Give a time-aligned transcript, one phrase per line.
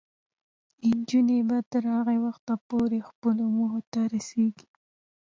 [0.91, 4.67] نجونې به تر هغه وخته پورې خپلو موخو ته رسیږي.